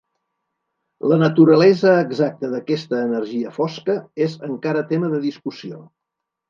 [1.11, 5.85] La naturalesa exacta d'aquesta energia fosca és encara tema de discussió.